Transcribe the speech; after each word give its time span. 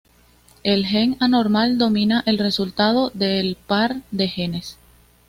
El 0.63 0.87
gen 0.87 1.15
anormal 1.19 1.77
domina 1.77 2.23
el 2.25 2.39
resultado 2.39 3.11
del 3.13 3.55
par 3.67 4.01
de 4.09 4.27
genes. 4.29 4.79